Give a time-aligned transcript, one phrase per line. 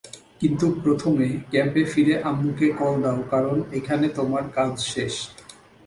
[0.41, 5.13] কিন্তু প্রথমে, ক্যাম্পে ফিরে আম্মুকে কল দাও কারন এখানে তোমার কাজ শেষ।